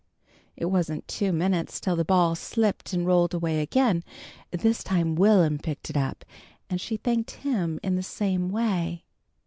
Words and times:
It 0.57 0.65
wasn't 0.65 1.07
two 1.07 1.31
minutes 1.31 1.79
till 1.79 1.95
the 1.95 2.03
ball 2.03 2.33
slipped 2.33 2.91
and 2.91 3.05
rolled 3.05 3.35
away 3.35 3.59
again. 3.61 4.03
This 4.49 4.83
time 4.83 5.13
Will'm 5.13 5.59
picked 5.59 5.91
it 5.91 5.95
up, 5.95 6.25
and 6.71 6.81
she 6.81 6.97
thanked 6.97 7.45
him 7.45 7.79
in 7.83 7.93
the 7.97 8.01
same 8.01 8.49
way. 8.49 9.05